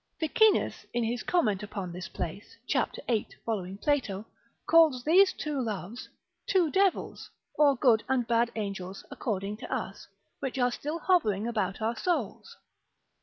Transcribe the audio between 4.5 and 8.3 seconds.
calls these two loves, two devils, or good and